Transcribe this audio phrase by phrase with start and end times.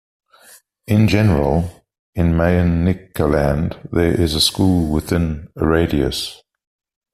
[0.87, 6.41] In general, in Manicaland, there is a school within a radius.